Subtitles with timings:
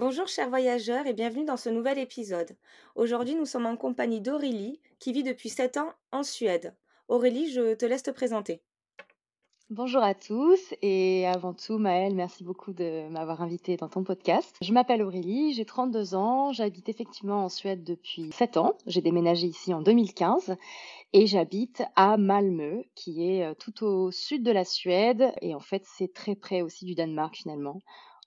[0.00, 2.56] Bonjour chers voyageurs et bienvenue dans ce nouvel épisode.
[2.94, 6.74] Aujourd'hui nous sommes en compagnie d'Aurélie qui vit depuis 7 ans en Suède.
[7.08, 8.62] Aurélie, je te laisse te présenter.
[9.68, 14.56] Bonjour à tous et avant tout Maëlle, merci beaucoup de m'avoir invité dans ton podcast.
[14.62, 18.78] Je m'appelle Aurélie, j'ai 32 ans, j'habite effectivement en Suède depuis 7 ans.
[18.86, 20.56] J'ai déménagé ici en 2015
[21.12, 25.60] et j'habite à Malmö qui est euh, tout au sud de la Suède et en
[25.60, 27.82] fait c'est très près aussi du Danemark finalement.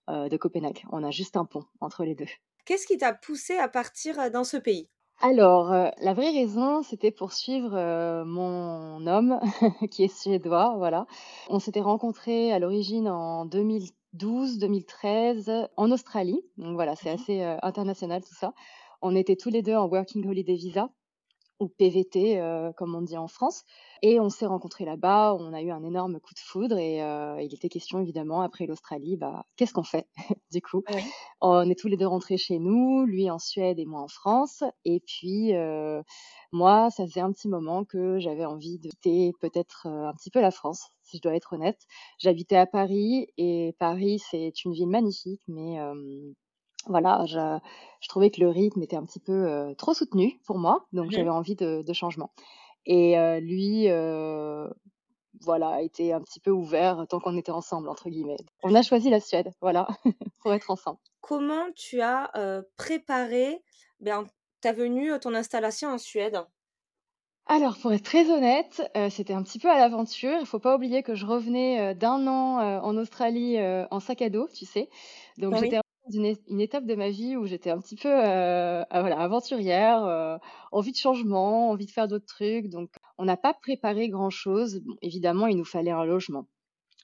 [0.10, 0.84] Euh, de Copenhague.
[0.92, 2.28] On a juste un pont entre les deux.
[2.66, 4.90] Qu'est-ce qui t'a poussé à partir euh, dans ce pays?
[5.22, 9.40] Alors, euh, la vraie raison, c'était pour suivre mon homme
[9.92, 11.08] qui est suédois, voilà.
[11.48, 16.42] On s'était rencontrés à l'origine en 2012-2013 en Australie.
[16.58, 18.54] Donc voilà, c'est mmh assez international tout ça.
[19.02, 20.90] On était tous les deux en Working Holiday Visa
[21.62, 22.42] ou PVT,
[22.76, 23.64] comme on dit en France.
[24.06, 26.98] Et on s'est rencontrés là-bas, on a eu un énorme coup de foudre et
[27.42, 30.08] il était question évidemment après l'Australie, bah, qu'est-ce qu'on fait
[30.52, 30.84] du coup?
[31.40, 34.62] On est tous les deux rentrés chez nous, lui en Suède et moi en France.
[34.84, 35.54] Et puis
[36.52, 40.42] moi, ça faisait un petit moment que j'avais envie de quitter peut-être un petit peu
[40.42, 41.80] la France, si je dois être honnête.
[42.20, 45.80] J'habitais à Paris et Paris c'est une ville magnifique, mais
[46.88, 47.60] voilà, je,
[48.02, 51.12] je, trouvais que le rythme était un petit peu euh, trop soutenu pour moi, donc
[51.12, 52.32] j'avais envie de, de, changement.
[52.86, 54.68] Et euh, lui, euh,
[55.42, 58.38] voilà, était un petit peu ouvert tant qu'on était ensemble, entre guillemets.
[58.64, 59.88] On a choisi la Suède, voilà,
[60.42, 61.00] pour être ensemble.
[61.22, 62.32] Comment tu as
[62.78, 63.62] préparé
[64.00, 64.26] ben,
[64.62, 66.40] ta venue, ton installation en Suède?
[67.46, 70.38] Alors, pour être très honnête, c'était un petit peu à l'aventure.
[70.40, 74.48] Il faut pas oublier que je revenais d'un an en Australie en sac à dos,
[74.54, 74.90] tu sais.
[75.38, 75.80] Donc, j'étais
[76.12, 80.04] une, une, étape de ma vie où j'étais un petit peu euh, ah, voilà, aventurière,
[80.06, 80.38] euh,
[80.72, 82.70] envie de changement, envie de faire d'autres trucs.
[82.70, 84.82] Donc, on n'a pas préparé grand-chose.
[84.82, 86.48] Bon, évidemment, il nous fallait un logement.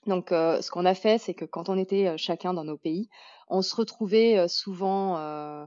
[0.06, 2.78] Donc, euh, ce qu'on a fait, c'est que quand on était euh, chacun dans nos
[2.78, 3.08] pays,
[3.48, 5.66] on se retrouvait euh, souvent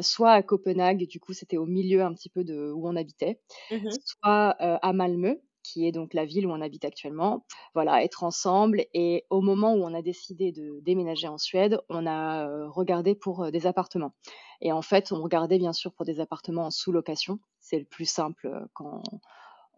[0.00, 3.40] soit à Copenhague, du coup, c'était au milieu un petit peu de où on habitait,
[3.70, 7.44] mmh soit à Malmö, qui est donc la ville où on habite actuellement.
[7.74, 8.84] Voilà, être ensemble.
[8.92, 13.16] Et au moment où on a décidé de déménager en Suède, on a euh, regardé
[13.16, 14.12] pour euh, des appartements.
[14.60, 17.40] Et en fait, on regardait bien sûr pour des appartements en sous-location.
[17.58, 19.02] C'est le plus simple euh, quand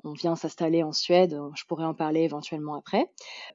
[0.05, 1.41] on vient s'installer en Suède.
[1.55, 3.11] Je pourrais en parler éventuellement après.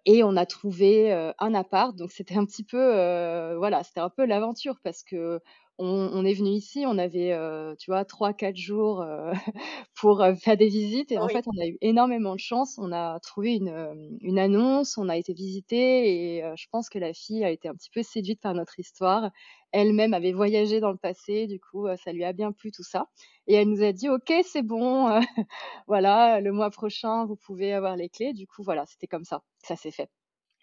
[0.05, 1.95] Et on a trouvé un appart.
[1.95, 5.39] Donc c'était un petit peu, voilà, c'était un peu l'aventure parce que
[5.77, 9.31] on, est venu ici, on avait, euh, tu vois, trois, quatre jours euh,
[9.95, 11.11] pour euh, faire des visites.
[11.11, 12.77] Et en fait, on a eu énormément de chance.
[12.77, 17.13] On a trouvé une, une annonce, on a été visité et je pense que la
[17.13, 19.31] fille a été un petit peu séduite par notre histoire.
[19.71, 23.07] Elle-même avait voyagé dans le passé, du coup, ça lui a bien plu tout ça.
[23.47, 25.19] Et elle nous a dit, OK, c'est bon,
[25.87, 28.33] voilà, le mois prochain, vous pouvez avoir les clés.
[28.33, 30.09] Du coup, voilà, c'était comme ça, ça s'est fait.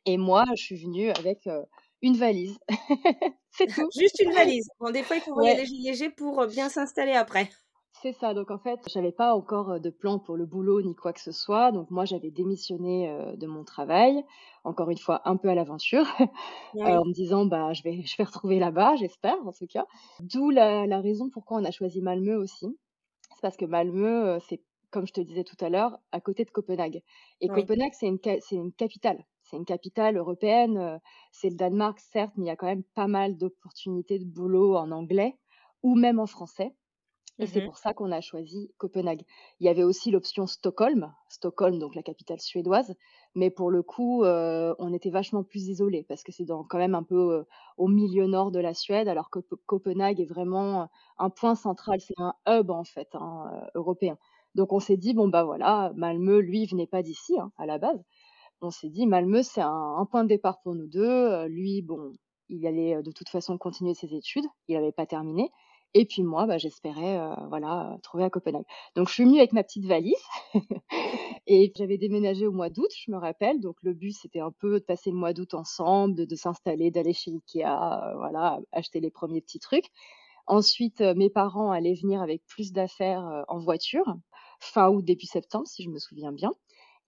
[0.05, 1.49] Et moi, je suis venue avec
[2.03, 2.59] une valise.
[3.51, 3.89] c'est tout.
[3.97, 4.69] Juste une valise.
[4.81, 7.49] Bon, des fois, il faut voyager léger pour bien s'installer après.
[8.03, 8.33] C'est ça.
[8.33, 11.33] Donc en fait, j'avais pas encore de plan pour le boulot ni quoi que ce
[11.33, 11.73] soit.
[11.73, 14.23] Donc moi, j'avais démissionné de mon travail,
[14.63, 16.07] encore une fois un peu à l'aventure,
[16.75, 19.85] en me disant bah je vais je vais retrouver là-bas, j'espère en tout cas.
[20.21, 22.69] D'où la, la, raison pourquoi on a choisi Malmö aussi.
[23.35, 24.61] C'est parce que Malmö, c'est
[24.91, 27.03] comme je te disais tout à l'heure, à côté de Copenhague.
[27.41, 30.99] Et Copenhague, c'est une, c'est une capitale c'est une capitale européenne, euh,
[31.33, 34.77] c'est le Danemark certes, mais il y a quand même pas mal d'opportunités de boulot
[34.77, 35.39] en anglais
[35.83, 36.75] ou même en français.
[37.41, 39.23] Et c'est mmh pour ça qu'on a choisi Copenhague.
[39.61, 42.97] Il y avait aussi l'option Stockholm, Stockholm, donc la capitale suédoise,
[43.37, 46.97] mais pour le coup, euh, on était vachement plus isolé parce que c'est quand même
[46.97, 47.45] un peu euh,
[47.77, 50.89] au milieu nord de la Suède, alors que Copenhague est vraiment
[51.19, 54.19] un point central, c'est un hub en fait hein, européen.
[54.57, 57.79] Donc on s'est dit bon bah voilà, Malmö, lui, venait pas d'ici hein, à la
[57.79, 58.03] base,
[58.61, 61.05] on s'est dit Malmö, c'est un, point de départ pour nous deux.
[61.05, 62.13] Euh, lui, bon,
[62.49, 65.51] il allait euh, de toute façon continuer ses études, il n'avait pas terminé.
[65.95, 68.67] Et puis moi, bah, j'espérais, euh, voilà, trouver à Copenhague.
[68.95, 70.23] Donc je suis venue avec ma petite valise
[71.47, 73.61] et j'avais déménagé au mois d'août, je me rappelle.
[73.61, 77.15] Donc le but c'était un peu de passer le mois d'août ensemble, de, s'installer, d'aller
[77.15, 79.87] chez Ikea, voilà, acheter les premiers petits trucs.
[80.47, 84.17] Ensuite, mes parents allaient venir avec plus d'affaires en voiture,
[84.61, 86.53] fin août début septembre, si je me souviens bien.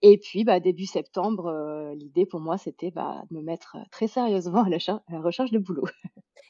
[0.03, 4.65] Et puis, bah, début septembre, l'idée pour moi, c'était bah, de me mettre très sérieusement
[4.65, 4.77] à la,
[5.07, 5.85] à la recherche de boulot.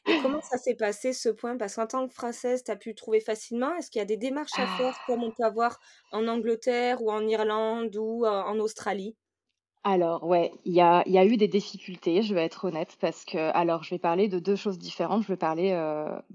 [0.05, 1.57] Et comment ça s'est passé ce point?
[1.57, 3.75] Parce qu'en tant que Française, tu as pu trouver facilement?
[3.75, 5.07] Est-ce qu'il y a des démarches à faire Ah!
[5.07, 5.79] comme on peut avoir
[6.11, 9.17] en Angleterre ou en Irlande ou en Australie?
[9.83, 12.97] Alors ouais, il y a il y a eu des difficultés, je vais être honnête,
[12.99, 15.23] parce que alors je vais parler de 2 choses différentes.
[15.23, 15.71] Je vais parler,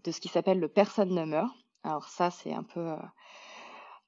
[0.05, 1.55] de ce qui s'appelle le personne number.
[1.85, 2.95] Alors ça, c'est un peu,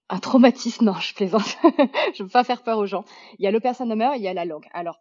[0.08, 0.84] un traumatisme.
[0.87, 1.56] Non, je plaisante.
[2.14, 3.05] Je veux pas faire peur aux gens.
[3.38, 4.66] Il y a le personne number et il y a la langue.
[4.72, 5.00] Alors,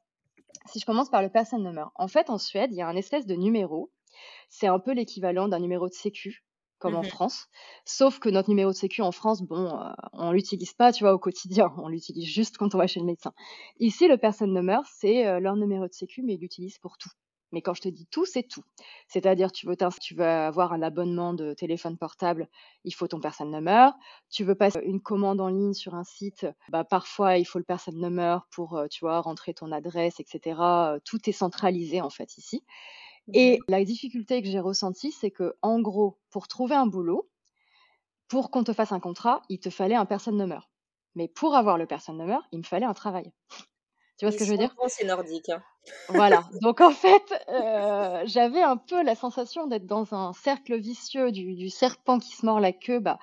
[0.68, 2.96] si je commence par le personne number, en fait, en Suède, il y a un
[2.96, 3.92] espèce de numéro
[4.50, 6.46] C'est un peu l'équivalent d'un numéro de sécu,
[6.80, 7.48] comme en Mmh France.
[7.86, 11.14] Sauf que notre numéro de sécu en France, bon, heu, on l'utilise pas, tu vois,
[11.14, 11.74] au quotidien.
[11.78, 13.34] On l'utilise juste quand on va chez le médecin.
[13.80, 17.10] Ici, le personne number, c'est, heu, leur numéro de sécu, mais ils l'utilisent pour tout.
[17.52, 18.64] Mais quand je te dis tout, c'est tout.
[19.08, 22.48] C'est-à-dire, tu veux tu veux avoir un abonnement de téléphone portable,
[22.84, 23.94] il faut ton personne number.
[24.30, 27.66] Tu veux passer une commande en ligne sur un site, bah, parfois, il faut le
[27.66, 32.02] personne number pour, heu, tu vois, rentrer ton adresse et cetera, heu, tout est centralisé,
[32.02, 32.64] en fait, ici.
[33.28, 33.34] mh.
[33.34, 37.30] Et la difficulté que j'ai ressentie, c'est que, en gros, pour trouver un boulot,
[38.30, 40.70] pour qu'on te fasse un contrat, il te fallait un person number.
[41.16, 43.34] Mais pour avoir le person number, il me fallait un travail.
[44.18, 44.78] Tu vois ce que je veux dire?
[44.78, 45.64] bons ces Nordiques, hein.
[46.10, 46.46] Voilà.
[46.62, 51.56] Donc en fait, heu, j'avais un peu la sensation d'être dans un cercle vicieux du
[51.56, 53.00] du serpent qui se mord la queue.
[53.00, 53.20] Bah,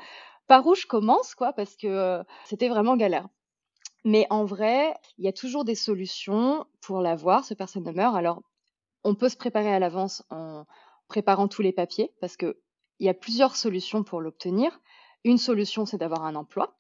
[0.49, 1.53] par où je commence quoi?
[1.55, 3.29] Parce que, heu, c'était vraiment galère.
[4.05, 8.15] Mais en vrai, il y a toujours des solutions pour l'avoir, ce person number.
[8.17, 8.43] Alors
[9.05, 10.67] On peut se préparer à l'avance en
[11.09, 12.55] préparant tous les papiers parce qu'il
[13.01, 14.81] y a plusieurs solutions pour l'obtenir.
[15.25, 16.79] Une solution, c'est d'avoir un emploi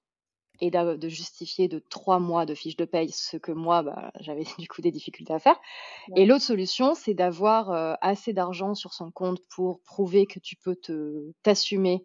[0.61, 4.45] et de justifier de 3 mois de fiche de paye, ce que moi, bah, j'avais
[4.59, 5.61] du coup des difficultés à faire.
[6.17, 10.57] Et l'autre solution, c'est d'avoir, heu, assez d'argent sur son compte pour prouver que tu
[10.57, 12.05] peux te t'assumer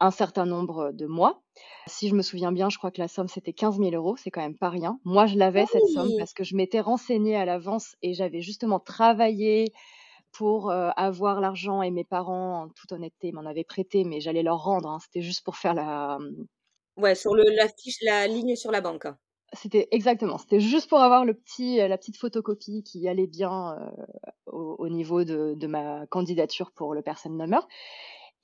[0.00, 1.42] un certain nombre de mois.
[1.86, 4.30] Si je me souviens bien, je crois que la somme, c'était 15 000 euros, c'est
[4.30, 4.98] quand même pas rien.
[5.04, 8.80] Moi, je l'avais cette somme parce que je m'étais renseignée à l'avance et j'avais justement
[8.80, 9.72] travaillé
[10.32, 14.42] pour, heu, avoir l'argent et mes parents, en toute honnêteté, m'en avaient prêté, mais j'allais
[14.42, 14.98] leur rendre, hein.
[15.00, 16.18] C'était juste pour faire la,
[16.96, 19.06] Ouais, sur la ligne sur la banque.
[19.54, 23.76] c'était exactement, c'était juste pour avoir le petit, heu, la petite photocopie qui allait bien,
[23.78, 24.04] heu,
[24.46, 27.66] au au niveau de ma candidature pour le person number.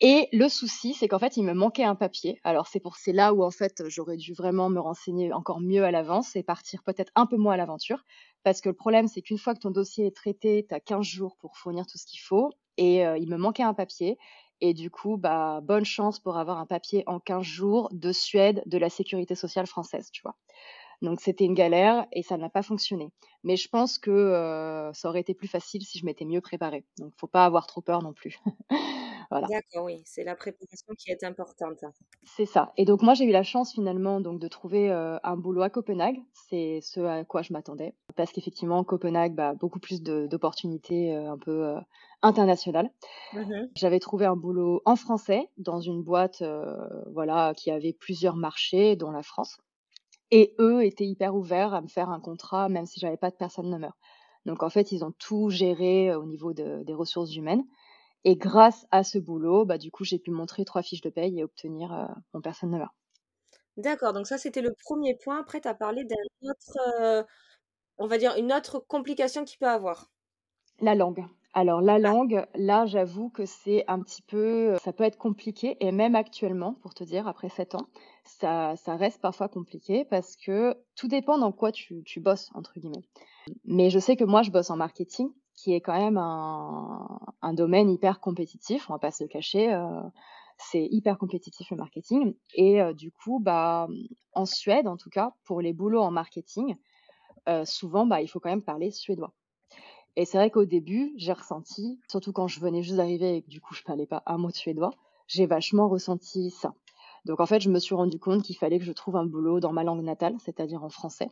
[0.00, 2.40] Et le souci, c'est qu'en fait, il me manquait un papier.
[2.44, 5.84] Alors c'est pour c'est là où en fait, j'aurais dû vraiment me renseigner encore mieux
[5.84, 8.04] à l'avance et partir peut-être un peu moins à l'aventure.
[8.44, 11.06] Parce que le problème, c'est qu'une fois que ton dossier est traité, tu as 15
[11.06, 14.18] jours pour fournir tout ce qu'il faut et heu, il me manquait un papier
[14.60, 18.62] et du coup, bah, bonne chance pour avoir un papier en 15 jours de Suède,
[18.66, 20.36] de la sécurité sociale française, tu vois?
[21.02, 23.12] Donc c'était une galère et ça n'a pas fonctionné.
[23.44, 26.86] Mais je pense que, heu, ça aurait été plus facile si je m'étais mieux préparée.
[26.98, 28.38] Donc faut pas avoir trop peur non plus.
[29.30, 29.48] Voilà.
[29.48, 31.82] D'accord, oui, c'est la préparation qui est importante.
[32.24, 35.36] C'est ça et donc moi, j'ai eu la chance finalement donc de trouver, heu, un
[35.36, 36.18] boulot à Copenhague.
[36.32, 41.38] C'est ce à quoi je m'attendais parce qu'effectivement Copenhague, bah, beaucoup plus d'opportunités, heu, un
[41.38, 41.76] peu,
[42.24, 42.90] heu, internationales.
[43.32, 46.64] Mmh J'avais trouvé un boulot en français dans une boîte, heu,
[47.12, 49.58] voilà, qui avait plusieurs marchés dont la France
[50.30, 53.36] et eux étaient hyper ouverts à me faire un contrat même si j'avais pas de
[53.36, 53.92] personne number.
[54.46, 57.64] Donc en fait, ils ont tout géré, heu, au niveau de des ressources humaines
[58.24, 61.40] et grâce à ce boulot, bah, du coup, j'ai pu montrer 3 fiches de paye
[61.40, 62.94] et obtenir, heu, mon personne number.
[63.78, 65.40] D'accord, donc ça, c'était le premier point.
[65.40, 66.16] Après, tu as parlé d'un
[66.50, 67.24] autre,
[67.98, 70.10] on va dire une autre complication qu'il peut avoir.
[70.80, 71.24] La langue.
[71.54, 75.92] Alors la langue, là, j'avoue que c'est un petit peu, ça peut être compliqué et
[75.92, 77.88] même actuellement, pour te dire, après 7 ans,
[78.24, 83.02] ça reste parfois compliqué parce que tout dépend dans quoi tu «bosses» entre guillemets.
[83.64, 87.90] Mais je sais que moi, je bosse en marketing, qui est quand même un domaine
[87.90, 89.86] hyper compétitif, on va pas se le cacher, heu,
[90.58, 93.88] c'est hyper compétitif le marketing et heu, du coup, bah,
[94.34, 96.76] en Suède en tout cas, pour les boulots en marketing,
[97.64, 99.32] souvent, bah, il faut quand même parler suédois.
[100.16, 103.48] Et c'est vrai qu'au début, j'ai ressenti, surtout quand je venais juste d'arriver et que
[103.48, 104.90] du coup je parlais pas un mot de suédois,
[105.28, 106.74] j'ai vachement ressenti ça.
[107.24, 109.60] Donc en fait, je me suis rendu compte qu'il fallait que je trouve un boulot
[109.60, 111.30] dans ma langue natale, c'est-à-dire en français.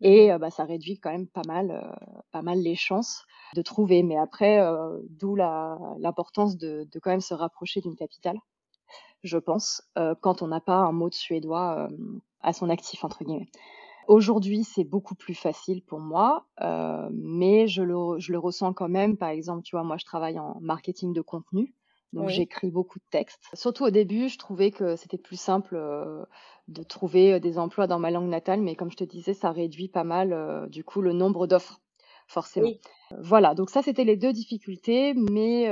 [0.00, 3.24] mmh Et heu, bah, ça réduit quand même pas mal, heu, pas mal les chances
[3.54, 4.02] de trouver.
[4.02, 8.38] Mais après, heu, d'où l'importance de de quand même se rapprocher d'une capitale,
[9.24, 9.82] je pense,
[10.22, 11.88] quand on n'a pas un mot de suédois,
[12.40, 13.48] à son actif entre guillemets.
[14.08, 18.72] Aujourd'hui, c'est beaucoup plus facile pour moi, heu, mais je le re je le ressens
[18.74, 19.16] quand même.
[19.16, 21.74] Par exemple, tu vois, moi, je travaille en marketing de contenu,
[22.12, 22.30] donc Oui.
[22.30, 23.54] j'écris beaucoup de textes.
[23.54, 26.26] Surtout au début, je trouvais que c'était plus simple, heu,
[26.68, 29.50] de trouver, heu, des emplois dans ma langue natale, mais comme je te disais, ça
[29.52, 31.80] réduit pas mal, du coup, le nombre d'offres.
[32.26, 32.70] Forcément.
[33.20, 35.68] Voilà, donc ça, c'était les deux difficultés, mais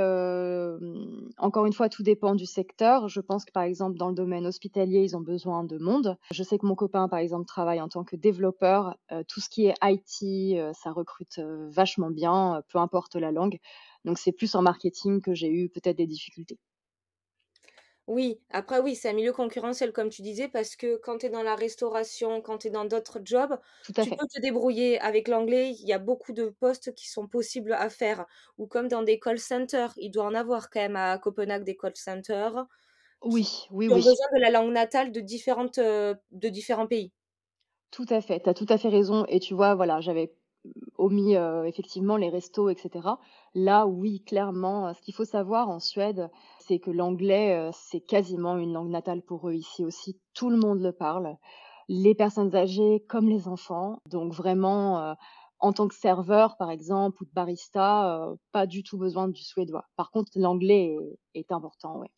[1.39, 3.09] encore une fois, tout dépend du secteur.
[3.09, 6.17] Je pense que, par exemple, dans le domaine hospitalier, ils ont besoin de monde.
[6.31, 8.97] Je sais que mon copain, par exemple, travaille en tant que développeur.
[9.29, 11.41] tout ce qui est IT, ça recrute
[11.71, 13.59] vachement bien, peu importe la langue.
[14.05, 16.59] Donc c'est plus en marketing que j'ai eu peut-être des difficultés.
[18.09, 21.31] Oui, après oui, c'est un milieu concurrentiel comme tu disais parce que quand tu es
[21.31, 23.59] dans la restauration, quand tu es dans d'autres jobs,
[24.01, 27.73] tu peux te débrouiller avec l'anglais, il y a beaucoup de postes qui sont possibles
[27.73, 28.27] à faire
[28.59, 31.77] ou comme dans des call centers, il doit en avoir quand même à Copenhague des
[31.77, 32.67] call centers
[33.23, 37.13] Oui, oui, qui ont besoin de la langue natale de différentes, de différents pays.
[37.93, 40.35] Tout à fait, tu as tout à fait raison et tu vois, voilà, j'avais
[41.03, 41.35] omis
[41.67, 43.09] effectivement les restos, etc.
[43.55, 46.31] Là, oui, clairement, ce qu'il faut savoir en Suède,
[46.61, 50.21] c'est que l'anglais, c'est quasiment une langue natale pour eux ici aussi.
[50.35, 51.37] Tout le monde le parle,
[51.89, 53.99] les personnes âgées comme les enfants.
[54.07, 55.17] Donc vraiment,
[55.59, 59.87] en tant que serveur, par exemple, ou de barista, pas du tout besoin du suédois.
[59.97, 60.97] Par contre, l'anglais
[61.35, 62.09] est, important, oui.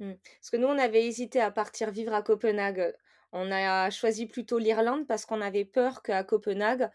[0.00, 0.12] Mmh.
[0.40, 2.94] Parce que nous, on avait hésité à partir vivre à Copenhague.
[3.32, 6.90] On a choisi plutôt l'Irlande parce qu'on avait peur qu'à Copenhague,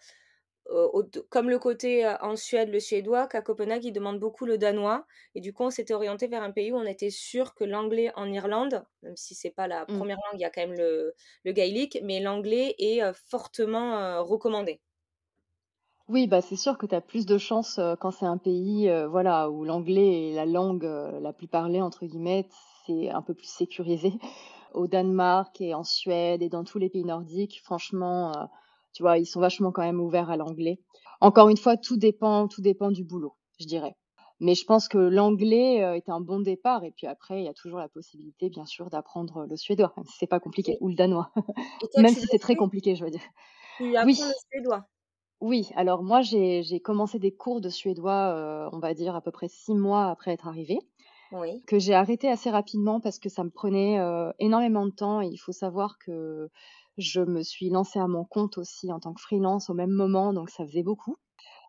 [1.29, 5.05] comme le côté en Suède, le suédois, qu'à Copenhague, ils demandent beaucoup le danois.
[5.35, 8.11] Et du coup, on s'était orienté vers un pays où on était sûr que l'anglais
[8.15, 9.97] en Irlande, même si c'est pas la mmh.
[9.97, 14.79] première langue, il y a quand même le, le gaélique, mais l'anglais est fortement recommandé.
[16.07, 19.49] Oui, bah c'est sûr que tu as plus de chances quand c'est un pays voilà,
[19.49, 22.47] où l'anglais est la langue la plus parlée, entre guillemets,
[22.85, 24.13] c'est un peu plus sécurisé.
[24.73, 28.49] Au Danemark et en Suède et dans tous les pays nordiques, franchement,
[28.93, 30.79] tu vois, ils sont vachement quand même ouverts à l'anglais.
[31.22, 33.96] Encore une fois, tout dépend, tout dépend du boulot, je dirais.
[34.39, 36.84] Mais je pense que l'anglais euh, est un bon départ.
[36.84, 40.05] Et puis après, il y a toujours la possibilité, bien sûr, d'apprendre le suédois, même
[40.10, 41.31] si c'est pas compliqué, ou le danois.
[41.98, 43.22] même si c'est très compliqué, je veux dire.
[43.77, 44.19] Tu apprends oui.
[44.19, 44.86] le suédois?
[45.41, 49.31] Oui, alors moi, j'ai commencé des cours de suédois, euh, on va dire, à peu
[49.31, 50.79] près six mois après être arrivée.
[51.31, 51.63] Oui.
[51.67, 55.22] Que j'ai arrêté assez rapidement parce que ça me prenait euh, énormément de temps.
[55.22, 56.50] Et il faut savoir que
[56.99, 60.33] je me suis lancée à mon compte aussi en tant que freelance au même moment,
[60.33, 61.17] donc ça faisait beaucoup.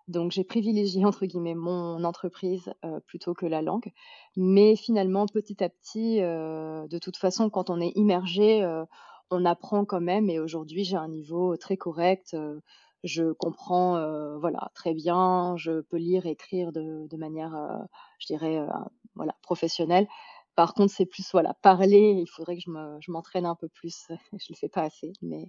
[0.09, 3.93] Donc j'ai privilégié entre guillemets mon entreprise euh, plutôt que la langue.
[4.37, 8.85] Mais finalement, petit à petit, euh, de toute façon, quand on est immergé, euh,
[9.31, 10.29] on apprend quand même.
[10.29, 12.37] Et aujourd'hui, j'ai un niveau très correct.
[13.05, 13.93] je comprends,
[14.41, 15.55] voilà, très bien.
[15.57, 17.57] Je peux lire, écrire de, de manière,
[18.19, 18.67] je dirais,
[19.15, 20.09] voilà, professionnelle.
[20.61, 24.09] Par contre, c'est plus voilà, parler, il faudrait que je m'entraîne un peu plus.
[24.35, 25.47] je le fais pas assez, mais,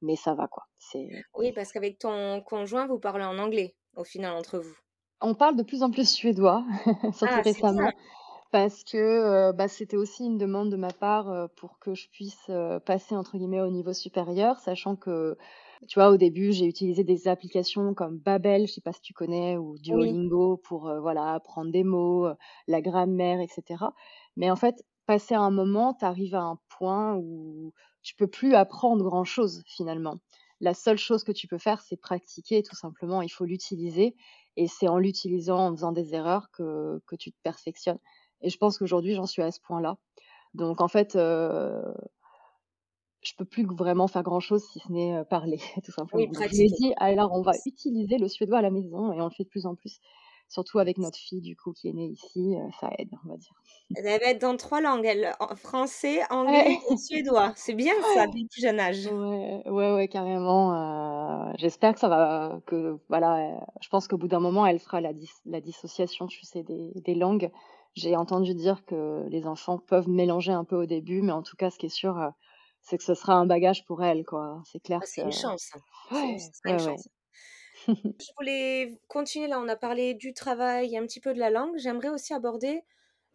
[0.00, 0.62] mais ça va quoi.
[1.34, 4.74] Oui, parce qu'avec ton conjoint, vous parlez en anglais au final entre vous.
[5.20, 6.64] On parle de plus en plus suédois,
[7.12, 7.90] surtout ah, récemment,
[8.52, 12.08] parce que euh, bah, c'était aussi une demande de ma part euh, pour que je
[12.08, 15.36] puisse euh, passer entre guillemets au niveau supérieur, sachant que
[15.88, 19.12] tu vois, au début, j'ai utilisé des applications comme Babel, je sais pas si tu
[19.12, 22.26] connais, ou Duolingo pour voilà apprendre des mots,
[22.68, 23.84] la grammaire, etc.
[24.36, 27.72] Mais en fait, passer à un moment, tu arrives à un point où
[28.02, 30.18] tu peux plus apprendre grand-chose finalement.
[30.60, 33.22] La seule chose que tu peux faire, c'est pratiquer tout simplement.
[33.22, 34.14] Il faut l'utiliser
[34.56, 37.98] et c'est en l'utilisant, en faisant des erreurs que, que tu te perfectionnes.
[38.40, 39.96] Et je pense qu'aujourd'hui, j'en suis à ce point-là.
[40.54, 41.82] Donc en fait, euh,
[43.22, 46.22] je peux plus vraiment faire grand-chose si ce n'est euh, parler, tout simplement.
[46.22, 49.30] Oui, je dit, alors on va utiliser le suédois à la maison et on le
[49.30, 50.00] fait de plus en plus
[50.54, 53.36] surtout avec notre fille du coup qui est née ici, euh, ça aide, on va
[53.36, 53.52] dire.
[53.96, 57.52] Elle va être dans trois langues, elle, français, anglais et suédois.
[57.56, 59.06] C'est bien ça, dès le plus jeune âge.
[59.06, 60.74] Ouais, ouais, ouais carrément.
[60.74, 64.78] Euh, j'espère que ça va, que voilà, euh, je pense qu'au bout d'un moment, elle
[64.78, 65.10] fera la,
[65.44, 67.50] la dissociation, tu sais, des, des langues.
[67.94, 71.56] J'ai entendu dire que les enfants peuvent mélanger un peu au début, mais en tout
[71.56, 72.16] cas, ce qui est sûr,
[72.80, 74.62] c'est que ce sera un bagage pour elle, quoi.
[74.64, 75.00] C'est clair.
[75.02, 75.70] Ah, c'est une chance.
[76.10, 77.08] Ouais, c'est une chance.
[78.20, 81.76] Je voulais continuer là, on a parlé du travail, un petit peu de la langue.
[81.78, 82.82] J'aimerais aussi aborder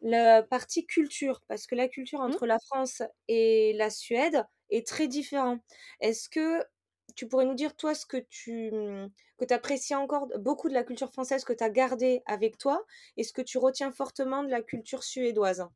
[0.02, 2.24] la partie culture, parce que la culture mmh.
[2.24, 5.62] entre la France et la Suède est très différente.
[6.00, 6.64] Est-ce que
[7.16, 8.72] tu pourrais nous dire, toi, ce que tu
[9.38, 12.86] que apprécies encore beaucoup de la culture française que tu as gardé avec toi,
[13.18, 15.68] et ce que tu retiens fortement de la culture suédoise?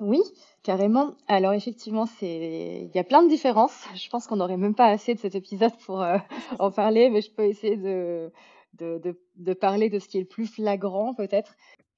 [0.00, 0.20] Oui,
[0.62, 1.14] carrément.
[1.26, 3.84] Alors effectivement, c'est il y a plein de différences.
[3.94, 6.18] Je pense qu'on n'aurait même pas assez de cet épisode pour euh,
[6.58, 8.32] en parler, mais je peux essayer de,
[8.74, 11.54] de, de, de parler de ce qui est le plus flagrant peut-être.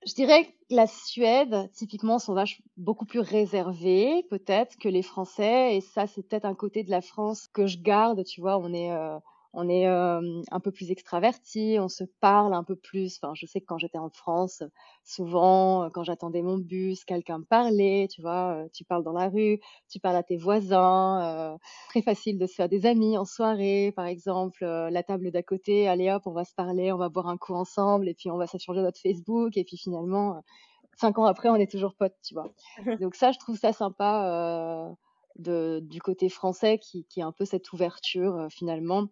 [0.07, 2.37] Je dirais que la Suède, typiquement, sont
[2.77, 7.01] beaucoup plus réservés peut-être que les Français, et ça, c'est peut-être un côté de la
[7.01, 8.25] France que je garde.
[8.25, 9.19] Tu vois, on est euh,
[9.61, 13.19] on est un peu plus extraverti, on se parle un peu plus.
[13.21, 14.63] Enfin, je sais que quand j'étais en France,
[15.05, 19.59] souvent, quand j'attendais mon bus, quelqu'un me parlait, tu vois, tu parles dans la rue,
[19.91, 21.59] tu parles à tes voisins.
[21.89, 25.89] très facile de se faire des amis en soirée, par exemple, la table d'à côté,
[25.89, 28.37] allez hop, on va se parler, on va boire un coup ensemble, et puis on
[28.37, 30.41] va s'échanger notre Facebook, et puis finalement,
[30.99, 32.53] cinq ans après, on est toujours potes, tu vois.
[33.01, 34.95] Donc ça, je trouve ça sympa.
[35.37, 39.07] De, du côté français qui, qui, a un peu cette ouverture finalement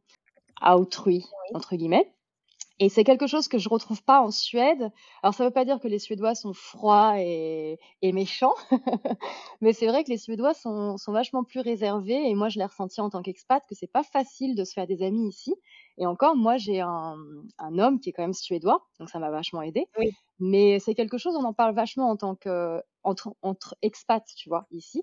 [0.61, 2.13] à autrui, entre guillemets.
[2.79, 4.91] Et c'est quelque chose que je retrouve pas en Suède.
[5.23, 8.55] Alors ça veut pas dire que les Suédois sont froids et, et méchants,
[9.63, 12.29] mais c'est vrai que les Suédois sont, sont, vachement plus réservés.
[12.29, 14.87] Et moi, je l'ai ressenti en tant qu'expat que c'est pas facile de se faire
[14.87, 15.55] des amis ici.
[15.97, 17.17] Et encore, moi, j'ai un,
[17.59, 19.87] un, homme qui est quand même suédois, donc ça m'a vachement aidé.
[19.99, 20.11] Oui.
[20.39, 24.51] Mais c'est quelque chose, on en parle vachement en tant que entre, entre expats, tu
[24.51, 25.03] vois, ici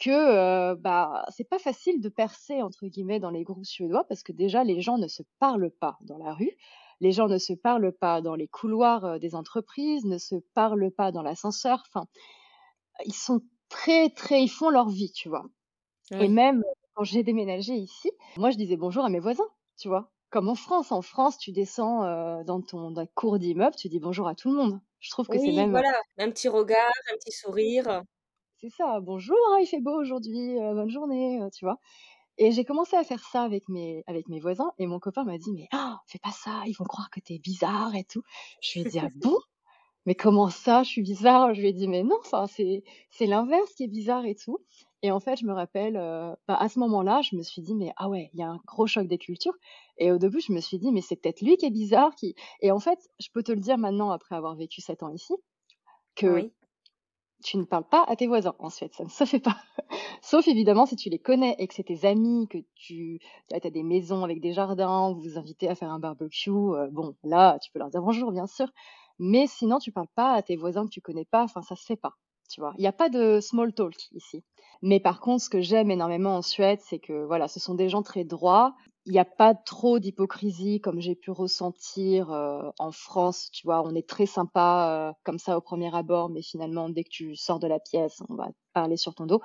[0.00, 4.22] que euh, bah c'est pas facile de percer entre guillemets dans les groupes suédois parce
[4.22, 6.56] que déjà les gens ne se parlent pas dans la rue,
[7.00, 11.12] les gens ne se parlent pas dans les couloirs des entreprises, ne se parlent pas
[11.12, 11.82] dans l'ascenseur.
[11.88, 12.06] Enfin,
[13.04, 15.44] ils sont très très, ils font leur vie, tu vois.
[16.12, 16.64] Et même
[16.94, 20.10] quand j'ai déménagé ici, moi je disais bonjour à mes voisins, tu vois.
[20.30, 24.00] Comme en France, en France, tu descends euh, dans ton dans cour d'immeuble, tu dis
[24.00, 24.80] bonjour à tout le monde.
[25.00, 28.02] Je trouve que c'est même voilà, un petit regard, un petit sourire
[28.60, 31.78] c'est ça, bonjour, hein, il fait beau aujourd'hui, euh, bonne journée, euh, tu vois.
[32.36, 35.38] Et j'ai commencé à faire ça avec mes, avec mes voisins et mon copain m'a
[35.38, 38.22] dit, mais oh, fais pas ça, ils vont croire que t'es bizarre et tout.
[38.62, 39.36] Je lui ai dit, ah bon?
[40.06, 41.54] Mais comment ça, je suis bizarre?
[41.54, 44.58] Je lui ai dit, mais non, c'est, c'est l'inverse qui est bizarre et tout.
[45.02, 47.74] Et en fait, je me rappelle, euh, bah, à ce moment-là, je me suis dit,
[47.74, 49.56] mais ah ouais, il y a un gros choc des cultures.
[49.98, 52.14] Et au début, je me suis dit, mais c'est peut-être lui qui est bizarre.
[52.14, 52.34] Qui...
[52.60, 55.34] Et en fait, je peux te le dire maintenant, après avoir vécu sept ans ici,
[56.14, 56.50] que
[57.42, 59.56] tu ne parles pas à tes voisins en Suède, ça ne se fait pas.
[60.22, 63.20] Sauf évidemment si tu les connais et que c'est tes amis, que tu
[63.52, 67.16] as des maisons avec des jardins, vous vous invitez à faire un barbecue, euh, bon,
[67.24, 68.68] là, tu peux leur dire bonjour, bien sûr.
[69.18, 71.84] Mais sinon, tu parles pas à tes voisins que tu connais pas, enfin, ça se
[71.84, 72.14] fait pas,
[72.48, 72.72] tu vois.
[72.78, 74.42] Il n'y a pas de small talk ici.
[74.82, 77.88] Mais par contre, ce que j'aime énormément en Suède, c'est que voilà, ce sont des
[77.88, 78.74] gens très droits,
[79.06, 83.50] il n'y a pas trop d'hypocrisie comme j'ai pu ressentir euh, en France.
[83.52, 87.04] Tu vois, on est très sympa euh, comme ça au premier abord, mais finalement, dès
[87.04, 89.40] que tu sors de la pièce, on va parler sur ton dos.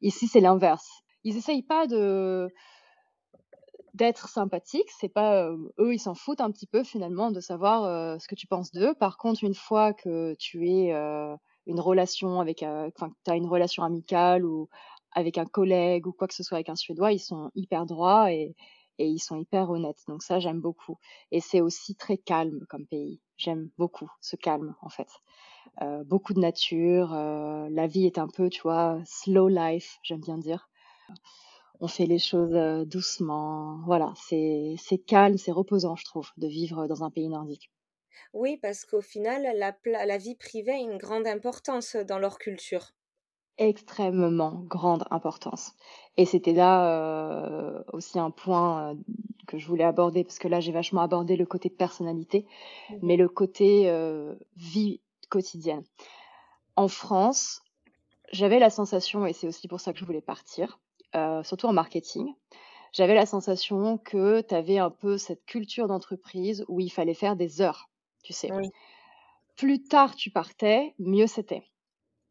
[0.00, 0.88] Ici, c'est l'inverse.
[1.24, 2.48] Ils essayent pas de
[3.94, 4.90] d'être sympathiques.
[4.98, 8.36] C'est pas euh, eux, ils s'en foutent un petit peu finalement de savoir ce que
[8.36, 8.94] tu penses d'eux.
[8.94, 10.94] Par contre, une fois que tu es
[11.70, 14.68] une relation avec, enfin, tu as une relation amicale ou
[15.12, 18.32] avec un collègue ou quoi que ce soit avec un Suédois, ils sont hyper droits
[18.32, 18.54] et
[19.00, 20.04] et ils sont hyper honnêtes.
[20.08, 20.98] Donc ça, j'aime beaucoup.
[21.32, 23.20] Et c'est aussi très calme comme pays.
[23.38, 25.08] J'aime beaucoup ce calme, en fait.
[25.82, 27.14] Euh, beaucoup de nature.
[27.14, 30.68] Euh, la vie est un peu, tu vois, slow life, j'aime bien dire.
[31.80, 33.80] On fait les choses euh, doucement.
[33.86, 37.70] Voilà, c'est calme, c'est reposant, je trouve, de vivre dans un pays nordique.
[38.32, 39.74] Oui, parce qu'au final, la,
[40.06, 42.92] la vie privée a une grande importance dans leur culture
[43.60, 45.74] extrêmement grande importance.
[46.16, 48.94] Et c'était là euh, aussi un point euh,
[49.46, 52.46] que je voulais aborder, parce que là j'ai vachement abordé le côté personnalité,
[52.88, 55.84] mmh mais le côté euh, vie quotidienne.
[56.74, 57.62] En France,
[58.32, 60.80] j'avais la sensation, et c'est aussi pour ça que je voulais partir,
[61.42, 62.32] surtout en marketing,
[62.92, 67.36] j'avais la sensation que tu avais un peu cette culture d'entreprise où il fallait faire
[67.36, 67.89] des heures,
[68.22, 68.50] tu sais.
[69.56, 71.64] Plus tard tu partais, mieux c'était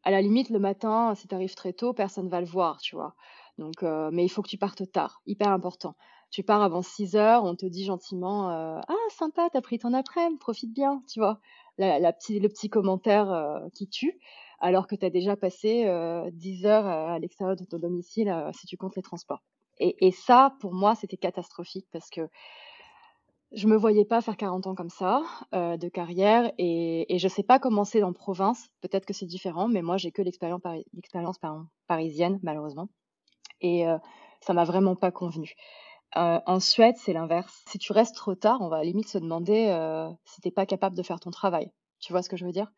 [0.02, 2.96] à la limite, le matin, si tu arrives très tôt, personne va le voir, tu
[2.96, 3.14] vois.
[3.58, 5.94] Donc, euh, mais il faut que tu partes tard, hyper important.
[6.30, 9.92] Tu pars avant 6 heures, on te dit gentiment euh, Ah, sympa, t'as pris ton
[9.92, 11.40] après-midi, profite bien, tu vois.
[11.76, 14.18] La, la le petit commentaire euh, qui tue,
[14.60, 15.84] alors que tu as déjà passé
[16.32, 19.42] 10 heures à l'extérieur de ton domicile si tu comptes les transports.
[19.78, 22.28] Et, et ça, pour moi, c'était catastrophique parce que
[23.52, 25.22] je me voyais pas faire 40 ans comme ça
[25.54, 28.68] euh, de carrière et, et je sais pas comment c'est dans province.
[28.80, 31.38] Peut-être que c'est différent, mais moi j'ai que l'expérience
[31.86, 32.88] parisienne malheureusement
[33.60, 33.98] et euh,
[34.40, 35.54] ça m'a vraiment pas convenu.
[36.16, 37.62] Euh, en Suède, c'est l'inverse.
[37.68, 40.50] Si tu restes trop tard, on va à la limite se demander euh, si t'es
[40.50, 41.70] pas capable de faire ton travail.
[42.00, 42.72] Tu vois ce que je veux dire?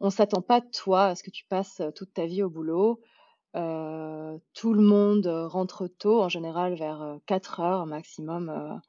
[0.00, 3.00] On s'attend pas toi à ce que tu passes toute ta vie au boulot.
[3.54, 8.80] Tout le monde rentre tôt, en général vers 4 heures maximum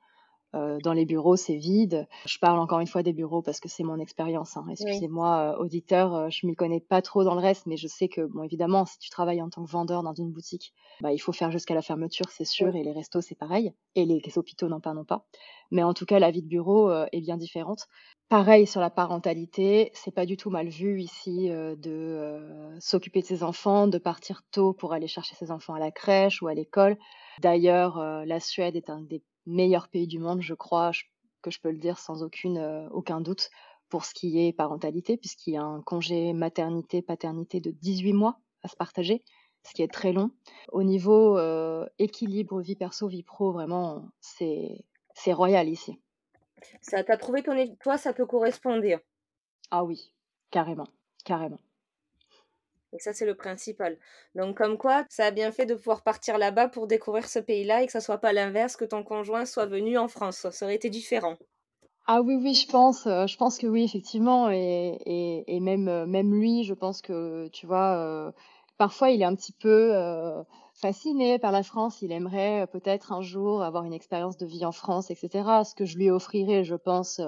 [0.55, 2.07] euh, dans les bureaux, c'est vide.
[2.25, 4.57] Je parle encore une fois des bureaux parce que c'est mon expérience.
[4.57, 4.65] Hein.
[4.69, 8.07] Excusez-moi, euh, auditeur, euh, je m'y connais pas trop dans le reste, mais je sais
[8.07, 11.19] que, bon, évidemment, si tu travailles en tant que vendeur dans une boutique, bah, il
[11.19, 14.69] faut faire jusqu'à la fermeture, c'est sûr, et les restos, c'est pareil, et les, hôpitaux,
[14.69, 15.25] non pas, non pas.
[15.71, 17.88] Mais en tout cas, la vie de bureau est bien différente.
[18.27, 23.43] Pareil sur la parentalité, c'est pas du tout mal vu ici de s'occuper de ses
[23.43, 26.97] enfants, de partir tôt pour aller chercher ses enfants à la crèche ou à l'école.
[27.39, 30.91] D'ailleurs, la Suède est un des meilleur pays du monde, je crois
[31.41, 33.49] que je peux le dire sans aucune, aucun doute
[33.89, 38.67] pour ce qui est parentalité, puisqu'il y a un congé maternité-paternité de 18 mois à
[38.67, 39.23] se partager,
[39.63, 40.32] ce qui est très long.
[40.71, 41.39] Au niveau
[41.97, 45.99] équilibre vie perso, vie pro, vraiment, c'est royal ici.
[46.82, 48.99] Ça, t'as trouvé ton, toi, ça te correspondait
[49.71, 50.13] Ah oui,
[50.52, 50.88] carrément,
[51.23, 51.60] carrément.
[52.93, 53.97] Et ça, c'est le principal.
[54.36, 57.84] Donc, comme quoi, ça a bien fait de pouvoir partir là-bas pour découvrir ce pays-là
[57.84, 60.49] et que ça soit pas l'inverse, que ton conjoint soit venu en France.
[60.49, 61.38] Ça aurait été différent.
[62.12, 64.49] Ah oui, oui, je pense, euh, je pense que oui, effectivement.
[64.49, 64.97] Et,
[65.45, 68.32] et, même, euh, même lui, je pense que, tu vois, euh,
[68.80, 69.93] parfois il est un petit peu
[70.73, 72.02] fasciné par la France.
[72.02, 75.63] Il aimerait peut-être un jour avoir une expérience de vie en France, etc.
[75.63, 77.21] Ce que je lui offrirais, je pense,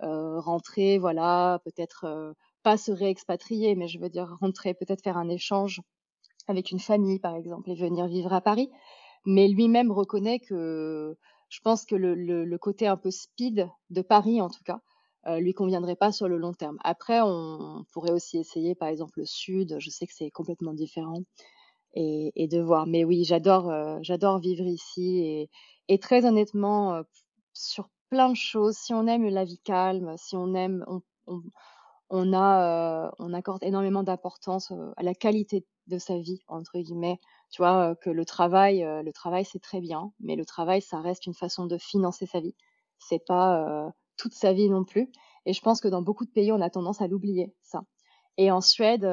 [0.00, 5.80] rentrer, voilà, peut-être pas se réexpatrier, mais je veux dire rentrer, peut-être faire un échange
[6.48, 8.70] avec une famille, par exemple, et venir vivre à Paris.
[9.26, 11.16] Mais lui-même reconnaît que
[11.48, 14.80] je pense que le, côté un peu speed de Paris, en tout cas,
[15.26, 16.78] euh, lui conviendrait pas sur le long terme.
[16.82, 19.76] Après, on, pourrait aussi essayer, par exemple, le sud.
[19.78, 21.22] Je sais que c'est complètement différent
[21.94, 22.86] et, de voir.
[22.86, 25.48] Mais oui, j'adore, euh, j'adore vivre ici
[25.88, 27.02] et, très honnêtement, euh,
[27.52, 28.76] sur plein de choses.
[28.76, 30.84] Si on aime la vie calme, si on aime,
[32.10, 36.78] on a, euh, on accorde énormément d'importance euh, à la qualité de sa vie entre
[36.78, 37.18] guillemets.
[37.50, 41.00] Tu vois euh, que le travail, le travail c'est très bien, mais le travail ça
[41.00, 42.54] reste une façon de financer sa vie.
[42.98, 45.10] C'est pas toute sa vie non plus.
[45.46, 47.82] Et je pense que dans beaucoup de pays on a tendance à l'oublier ça.
[48.36, 49.04] Et en Suède,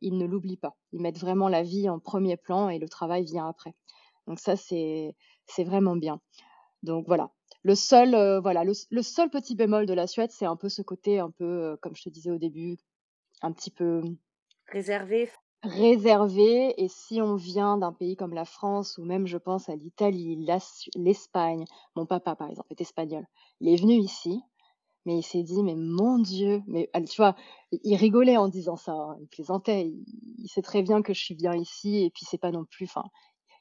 [0.00, 0.76] ils ne l'oublient pas.
[0.92, 3.74] Ils mettent vraiment la vie en premier plan et le travail vient après.
[4.26, 5.14] Donc ça c'est
[5.58, 6.20] vraiment bien.
[6.82, 7.30] Donc voilà,
[7.64, 10.82] le seul, euh, voilà, le, seul petit bémol de la Suède, c'est un peu ce
[10.82, 12.76] côté, un peu, euh, comme je te disais au début,
[13.40, 14.02] un petit peu
[14.70, 15.30] réservé.
[15.62, 16.74] Réservé.
[16.76, 20.46] Et si on vient d'un pays comme la France ou même, je pense, à l'Italie,
[20.94, 21.64] l'Espagne,
[21.96, 23.26] mon papa, par exemple, est espagnol.
[23.60, 24.42] Il est venu ici,
[25.06, 27.34] mais il s'est dit, mais mon Dieu, mais tu vois,
[27.72, 30.04] il rigolait en disant ça, hein, il plaisantait, il,
[30.36, 32.84] il, sait très bien que je suis bien ici, et puis c'est pas non plus,
[32.84, 33.08] enfin,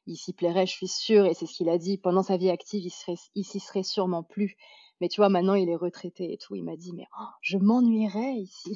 [0.05, 1.97] il s'y plairait, je suis sûre, et c'est ce qu'il a dit.
[1.97, 4.55] Pendant sa vie active, il, serait, il s'y serait sûrement plus.
[5.01, 6.55] Mais tu vois, maintenant, il est retraité et tout.
[6.55, 8.75] Il m'a dit, mais oh, je m'ennuierais ici.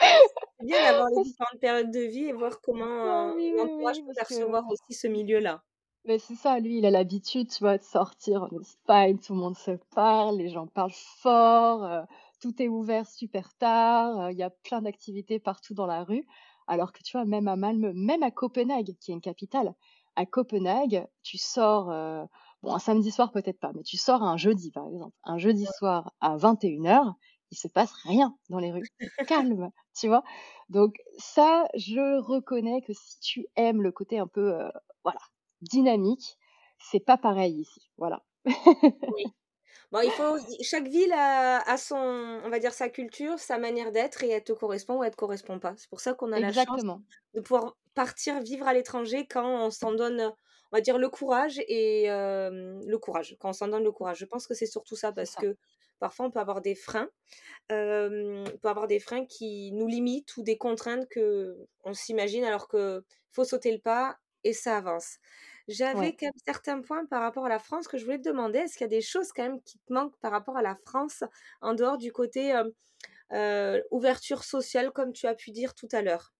[0.00, 4.64] c'est bien d'avoir les différentes périodes de vie et voir comment ah euh, peut percevoir
[4.70, 5.62] aussi ce milieu-là.
[6.04, 9.40] Mais c'est ça, lui, il a l'habitude, tu vois, de sortir en Espagne, tout le
[9.40, 12.02] monde se parle, les gens parlent fort, euh,
[12.40, 16.24] tout est ouvert super tard, euh, il y a plein d'activités partout dans la rue.
[16.68, 19.74] Alors que tu vois, même à Malmö, même à Copenhague, qui est une capitale,
[20.16, 22.24] à Copenhague, tu sors, euh,
[22.62, 25.66] bon, un samedi soir peut-être pas, mais tu sors un jeudi par exemple, un jeudi
[25.66, 27.14] soir à 21h,
[27.50, 28.84] il se passe rien dans les rues.
[29.26, 30.22] Calme, tu vois.
[30.68, 34.68] Donc ça, je reconnais que si tu aimes le côté un peu, euh,
[35.04, 35.20] voilà,
[35.62, 36.38] dynamique,
[36.78, 37.90] c'est pas pareil ici.
[37.96, 38.22] Voilà.
[39.06, 39.24] oui.
[39.92, 41.96] Bon, il faut chaque ville a, son,
[42.44, 45.16] on va dire sa culture, sa manière d'être et elle te correspond ou elle te
[45.16, 45.74] correspond pas.
[45.76, 46.84] C'est pour ça qu'on a la chance
[47.34, 50.20] de pouvoir partir vivre à l'étranger quand on s'en donne,
[50.72, 53.36] on va dire le courage et le courage.
[53.40, 55.56] Quand on s'en donne le courage, je pense que c'est surtout ça parce que
[55.98, 57.08] parfois on peut avoir des freins,
[57.70, 62.68] on peut avoir des freins qui nous limitent ou des contraintes que on s'imagine alors
[62.68, 65.18] que faut sauter le pas et ça avance.
[65.68, 68.60] J'avais quand même certains points par rapport à la France que je voulais te demander.
[68.60, 70.74] Est-ce qu'il y a des choses quand même qui te manquent par rapport à la
[70.74, 71.24] France
[71.60, 72.58] en dehors du côté
[73.90, 76.32] ouverture sociale comme tu as pu dire tout à l'heure?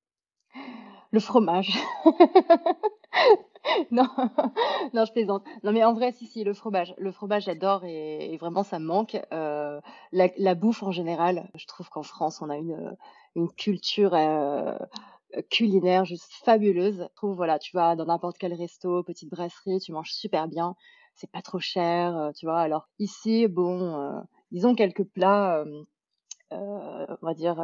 [1.11, 1.79] Le fromage.
[3.91, 4.09] non,
[4.95, 5.45] non, je plaisante.
[5.63, 6.95] Non, mais en vrai, si, si, le fromage.
[6.99, 9.17] Le fromage, j'adore et, vraiment, ça me manque.
[9.31, 12.97] la, bouffe en général, je trouve qu'en France, on a une,
[13.37, 14.77] une culture euh,
[15.51, 17.07] culinaire juste fabuleuse.
[17.11, 20.75] Je trouve, voilà, tu vas dans n'importe quel resto, petite brasserie, tu manges super bien.
[21.15, 22.61] C'est pas trop cher, euh, tu vois.
[22.61, 24.21] Alors ici, bon, euh,
[24.53, 25.65] ils ont quelques plats,
[26.51, 27.61] on va dire,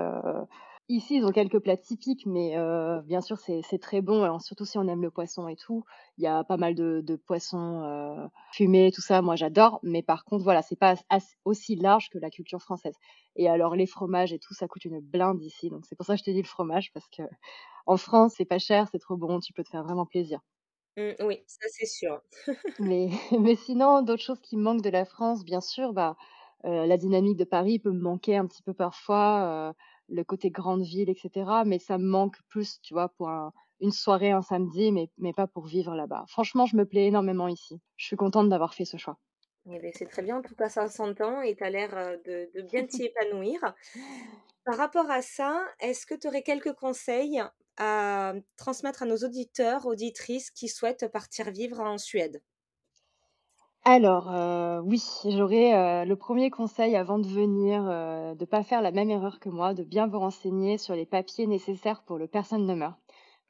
[0.91, 4.23] Ici, ils ont quelques plats typiques, mais euh, bien sûr, c'est très bon.
[4.23, 5.83] Alors, surtout si on aime le poisson et tout,
[6.19, 9.23] il y a pas mal de, de poissons euh, fumés, tout ça.
[9.23, 9.81] Moi, j'adore.
[9.83, 10.95] Mais par contre, voilà, c'est pas
[11.47, 12.95] aussi large que la culture française.
[13.35, 15.71] Et alors, les fromages et tout, ça coûte une blinde ici.
[15.71, 17.23] Donc, c'est pour ça que je te dis le fromage, parce que
[17.87, 20.41] en France, c'est pas cher, c'est trop bon, tu peux te faire vraiment plaisir.
[20.97, 22.21] Mmh, oui, ça c'est sûr.
[22.79, 26.17] mais, mais sinon, d'autres choses qui manquent de la France, bien sûr, bah,
[26.65, 29.75] euh, la dynamique de Paris peut me manquer un petit peu parfois.
[30.09, 31.65] Le côté grande ville, etc.
[31.65, 33.29] Mais ça me manque plus, tu vois, pour
[33.81, 36.25] une soirée un samedi, mais, mais pas pour vivre là-bas.
[36.29, 37.81] Franchement, je me plais énormément ici.
[37.97, 39.19] Je suis contente d'avoir fait ce choix.
[39.67, 42.17] Eh ben, c'est très bien, en tout cas ça s'entend et tu as l'air euh,
[42.19, 43.75] de, de bien t'y épanouir.
[44.65, 47.43] Par rapport à ça, est-ce que tu aurais quelques conseils
[47.79, 52.43] à transmettre à nos auditeurs, auditrices qui souhaitent partir vivre en Suède?
[53.87, 54.31] Alors,
[54.85, 59.39] oui, j'aurais, le premier conseil avant de venir, de de pas faire la même erreur
[59.41, 62.95] que moi, de bien vous renseigner sur les papiers nécessaires pour le personne demeure.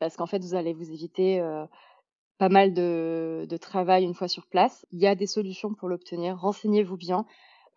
[0.00, 1.40] Parce qu'en fait, vous allez vous éviter,
[2.38, 4.86] pas mal de de travail une fois sur place.
[4.92, 7.26] Il y a des solutions pour l'obtenir, renseignez-vous bien.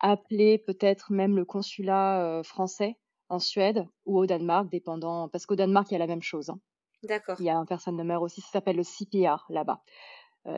[0.00, 2.98] Appelez peut-être même le consulat, français
[3.30, 6.50] en Suède ou au Danemark, dépendant parce qu'au Danemark, il y a la même chose,
[6.50, 6.60] hein.
[7.02, 7.40] D'accord.
[7.40, 9.82] Il y a un personne demeure aussi, ça s'appelle le CPR là-bas,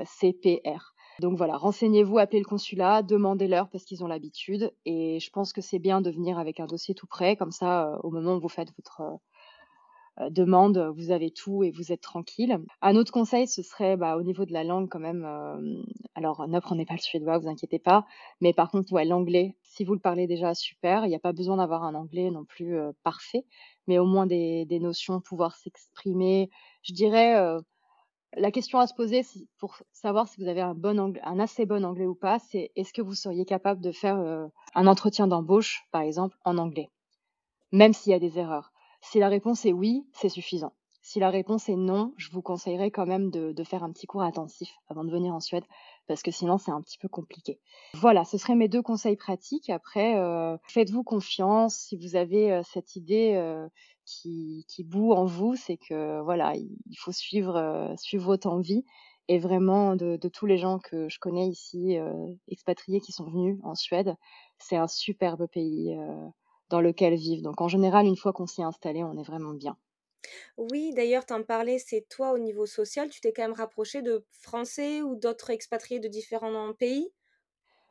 [0.06, 0.94] CPR.
[1.18, 5.60] Donc voilà, renseignez-vous, appelez le consulat, demandez-leur parce qu'ils ont l'habitude et je pense que
[5.60, 8.48] c'est bien de venir avec un dossier tout prêt comme ça, au moment où vous
[8.48, 9.20] faites votre,
[10.20, 12.58] euh, demande, vous avez tout et vous êtes tranquille.
[12.82, 15.24] Un autre conseil, ce serait bah, au niveau de la langue quand même.
[15.24, 15.82] Euh,
[16.14, 18.04] alors n'apprenez pas le suédois, vous inquiétez pas,
[18.40, 21.32] mais par contre ouais, l'anglais, si vous le parlez déjà super, il n'y a pas
[21.32, 23.44] besoin d'avoir un anglais non plus euh, parfait,
[23.86, 26.50] mais au moins des notions, pouvoir s'exprimer.
[26.82, 27.36] Je dirais
[28.36, 29.22] la question à se poser
[29.58, 33.14] pour savoir si vous avez un assez bon anglais ou pas, c'est est-ce que vous
[33.14, 34.16] seriez capable de faire
[34.74, 36.90] un entretien d'embauche, par exemple, en anglais,
[37.72, 38.72] même s'il y a des erreurs.
[39.00, 40.72] Si la réponse est oui, c'est suffisant.
[41.02, 44.22] Si la réponse est non, je vous conseillerais quand même de, faire un petit cours
[44.22, 45.64] intensif avant de venir en Suède,
[46.06, 47.58] parce que sinon c'est un petit peu compliqué.
[47.94, 49.70] Voilà, ce seraient mes deux conseils pratiques.
[49.70, 51.74] Après, euh, faites-vous confiance.
[51.74, 53.66] Si vous avez euh, cette idée euh,
[54.10, 58.84] qui, qui bout en vous, c'est que voilà, il faut suivre, suivre votre envie.
[59.28, 61.96] Et vraiment, de, de, tous les gens que je connais ici,
[62.48, 64.16] expatriés qui sont venus en Suède,
[64.58, 65.96] c'est un superbe pays
[66.68, 67.42] dans lequel vivre.
[67.42, 69.76] Donc en général, une fois qu'on s'y est installé, on est vraiment bien.
[70.56, 74.24] Oui, d'ailleurs, t'en parlais, c'est toi au niveau social, tu t'es quand même rapproché de
[74.30, 77.12] Français ou d'autres expatriés de différents pays?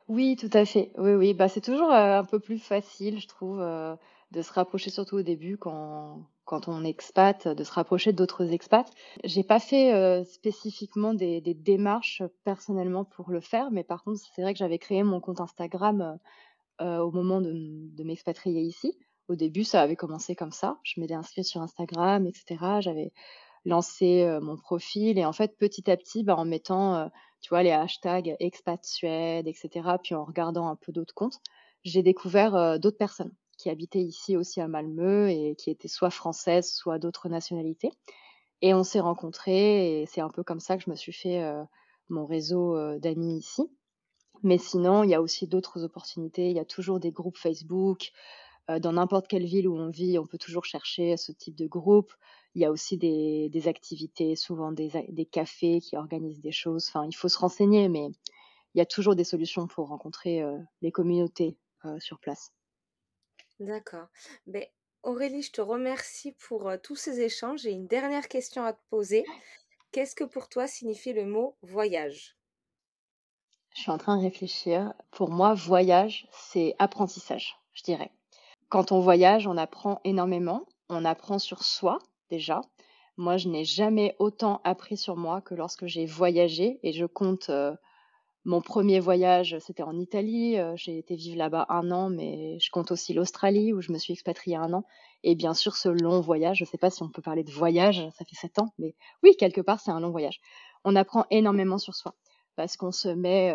[0.08, 0.92] Oui, tout à fait.
[0.98, 3.94] Oui, oui, bah, c'est toujours euh, un peu plus facile, je trouve, euh,
[4.30, 8.88] de se rapprocher, surtout au début, quand, quand on expat, de se rapprocher d'autres expats.
[9.24, 14.42] J'ai pas fait euh, spécifiquement des, démarches personnellement pour le faire, mais par contre, c'est
[14.42, 16.18] vrai que j'avais créé mon compte Instagram
[16.80, 18.96] euh, au moment de, m'expatrier ici.
[19.28, 20.78] Au début, ça avait commencé comme ça.
[20.82, 22.80] Je m'étais inscrite sur Instagram, etc.
[22.80, 23.12] J'avais
[23.64, 27.06] lancé euh, mon profil et en fait, petit à petit, bah, en mettant, euh,
[27.42, 29.70] tu vois, les hashtags expat Suède, etc.
[30.02, 31.40] Puis en regardant un peu d'autres comptes,
[31.84, 36.72] j'ai découvert d'autres personnes qui habitaient ici aussi à Malmö et qui étaient soit françaises,
[36.72, 37.92] soit d'autres nationalités.
[38.62, 41.42] Et on s'est rencontrés et c'est un peu comme ça que je me suis fait
[42.08, 43.70] mon réseau d'amis ici.
[44.42, 46.50] Mais sinon, il y a aussi d'autres opportunités.
[46.50, 48.12] Il y a toujours des groupes Facebook.
[48.70, 51.66] Euh, dans n'importe quelle ville où on vit, on peut toujours chercher ce type de
[51.66, 52.12] groupe.
[52.54, 56.86] Il y a aussi des, activités, souvent des, des, cafés qui organisent des choses.
[56.88, 58.08] Enfin, il faut se renseigner, mais
[58.74, 62.52] il y a toujours des solutions pour rencontrer euh, les communautés euh, sur place.
[63.60, 64.06] D'accord.
[64.46, 64.64] Ben,
[65.02, 67.60] Aurélie, je te remercie pour tous ces échanges.
[67.60, 69.24] J'ai une dernière question à te poser.
[69.92, 72.36] Qu'est-ce que pour toi signifie le mot voyage?
[73.74, 74.94] Je suis en train de réfléchir.
[75.10, 78.10] Pour moi, voyage, c'est apprentissage, je dirais.
[78.68, 80.66] Quand on voyage, on apprend énormément.
[80.88, 81.98] On apprend sur soi,
[82.30, 82.62] déjà.
[83.16, 86.80] Moi, je n'ai jamais autant appris sur moi que lorsque j'ai voyagé.
[86.82, 87.74] Et je compte euh,
[88.44, 90.58] mon premier voyage, c'était en Italie.
[90.58, 93.98] Euh, j'ai été vivre là-bas un an, mais je compte aussi l'Australie où je me
[93.98, 94.84] suis expatriée un an.
[95.22, 97.50] Et bien sûr, ce long voyage, je ne sais pas si on peut parler de
[97.50, 100.40] voyage, ça fait sept ans, mais oui, quelque part, c'est un long voyage.
[100.84, 102.14] On apprend énormément sur soi
[102.56, 103.54] parce qu'on se met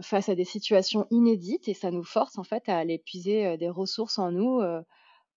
[0.00, 3.68] face à des situations inédites et ça nous force en fait à aller puiser des
[3.68, 4.60] ressources en nous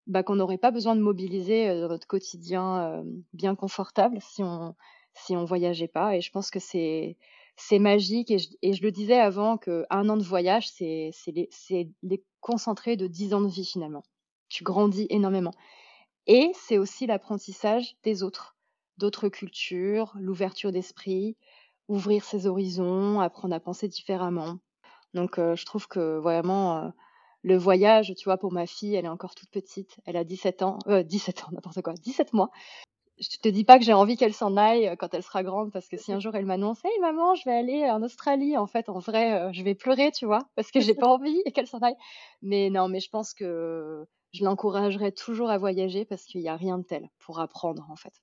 [0.08, 3.04] bah, qu'on n'aurait pas besoin de mobiliser dans notre quotidien
[3.34, 4.76] bien confortable si on
[5.16, 6.16] si on voyageait pas.
[6.16, 7.18] Et je pense que c'est
[7.58, 8.40] c'est magique et
[8.74, 11.50] je, le disais avant qu'un an de voyage c'est les,
[12.04, 14.04] les concentrés de dix ans de vie finalement.
[14.50, 15.54] Tu grandis énormément.
[16.28, 18.56] Et c'est aussi l'apprentissage des autres,
[18.98, 21.38] d'autres cultures, l'ouverture d'esprit,
[21.88, 24.58] ouvrir ses horizons, apprendre à penser différemment.
[25.14, 26.90] Donc euh, je trouve que vraiment euh,
[27.44, 30.64] le voyage, tu vois, pour ma fille, elle est encore toute petite, elle a 17
[30.64, 32.50] ans, euh, 17 ans, n'importe quoi, 17 mois.
[33.20, 35.72] Je te dis pas que j'ai envie qu'elle s'en aille euh, quand elle sera grande,
[35.72, 38.68] parce que si un jour elle m'annonce, hey maman, je vais aller en Australie, en
[38.68, 41.80] fait, en vrai, je vais pleurer, tu vois, parce que j'ai pas envie qu'elle s'en
[41.80, 41.96] aille.
[42.42, 46.58] Mais non, mais je pense que je l'encouragerai toujours à voyager parce qu'il n'y a
[46.58, 48.14] rien de tel pour apprendre, en fait.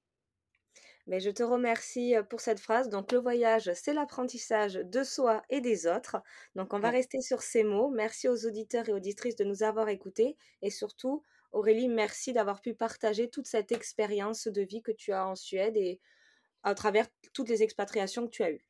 [1.07, 2.89] Mais je te remercie pour cette phrase.
[2.89, 6.17] Donc, le voyage, c'est l'apprentissage de soi et des autres.
[6.55, 7.91] Donc, on va rester sur ces mots.
[7.91, 10.37] Merci aux auditeurs et auditrices de nous avoir écoutés.
[10.63, 15.27] Et surtout, Aurélie, merci d'avoir pu partager toute cette expérience de vie que tu as
[15.27, 16.01] en Suède et
[16.63, 18.67] à travers toutes les expatriations que tu as eues.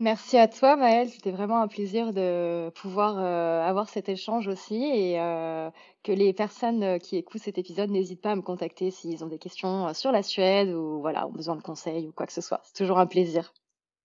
[0.00, 1.10] Merci à toi, Maëlle.
[1.10, 5.70] C'était vraiment un plaisir de pouvoir euh, avoir cet échange aussi et euh,
[6.02, 9.26] que les personnes euh, qui écoutent cet épisode n'hésitent pas à me contacter s'ils ont
[9.26, 12.40] des questions sur la Suède ou voilà, ont besoin de conseils ou quoi que ce
[12.40, 12.62] soit.
[12.64, 13.52] C'est toujours un plaisir.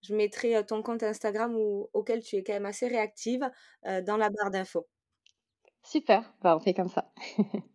[0.01, 1.55] je mettrai ton compte Instagram
[1.93, 3.49] auquel tu es quand même assez réactive
[3.85, 4.85] dans la barre d'infos.
[5.81, 7.09] Super, bah, on fait comme ça.